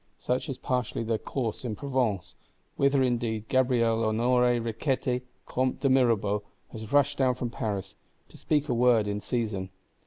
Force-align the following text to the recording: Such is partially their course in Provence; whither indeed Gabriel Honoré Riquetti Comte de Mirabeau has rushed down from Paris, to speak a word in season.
Such 0.17 0.49
is 0.49 0.57
partially 0.57 1.03
their 1.03 1.19
course 1.19 1.63
in 1.63 1.75
Provence; 1.75 2.35
whither 2.75 3.03
indeed 3.03 3.47
Gabriel 3.49 4.01
Honoré 4.01 4.59
Riquetti 4.59 5.21
Comte 5.45 5.81
de 5.81 5.89
Mirabeau 5.89 6.41
has 6.71 6.91
rushed 6.91 7.19
down 7.19 7.35
from 7.35 7.51
Paris, 7.51 7.93
to 8.29 8.35
speak 8.35 8.67
a 8.67 8.73
word 8.73 9.07
in 9.07 9.21
season. 9.21 9.69